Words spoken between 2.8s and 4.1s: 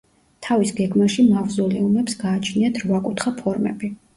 რვაკუთხა ფორმები.